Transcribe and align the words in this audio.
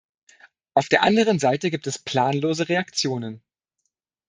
Auf 0.73 0.89
der 0.89 1.03
anderen 1.03 1.37
Seite 1.37 1.69
gibt 1.69 1.85
es 1.85 1.99
planlose 1.99 2.69
Reaktionen. 2.69 3.43